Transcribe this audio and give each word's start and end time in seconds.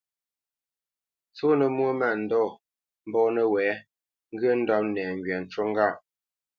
Ntsónə́ 1.29 1.69
mwô 1.75 1.89
mândɔ̂ 1.99 2.45
mbɔ̂ 3.07 3.23
nəwɛ̌, 3.35 3.71
ŋgyə̂ 4.33 4.53
ndɔ́p 4.59 4.83
nɛŋgywa 4.93 5.37
ncú 5.43 5.61
ŋgâʼ. 5.69 5.95